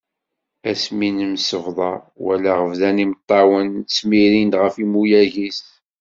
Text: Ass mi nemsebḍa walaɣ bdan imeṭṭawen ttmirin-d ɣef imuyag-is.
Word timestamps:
Ass 0.71 0.83
mi 0.97 1.09
nemsebḍa 1.17 1.91
walaɣ 2.23 2.59
bdan 2.71 2.97
imeṭṭawen 3.03 3.67
ttmirin-d 3.81 4.53
ɣef 4.63 4.75
imuyag-is. 4.83 5.59